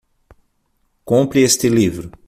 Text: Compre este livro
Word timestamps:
Compre 1.05 1.41
este 1.43 1.69
livro 1.69 2.09